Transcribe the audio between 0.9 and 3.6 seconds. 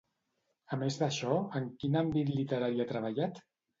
d'això, en quin àmbit literari ha treballat?